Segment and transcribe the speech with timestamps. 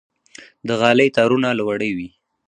[0.67, 2.09] د غالۍ تارونه له وړۍ وي.